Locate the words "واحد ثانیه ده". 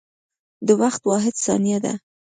1.09-1.93